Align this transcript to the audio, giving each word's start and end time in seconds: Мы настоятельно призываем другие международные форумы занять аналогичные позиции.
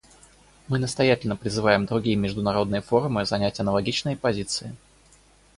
Мы 0.67 0.79
настоятельно 0.79 1.35
призываем 1.35 1.85
другие 1.85 2.15
международные 2.15 2.81
форумы 2.81 3.23
занять 3.23 3.59
аналогичные 3.59 4.17
позиции. 4.17 4.75